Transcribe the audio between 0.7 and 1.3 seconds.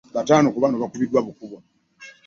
baakubiddwa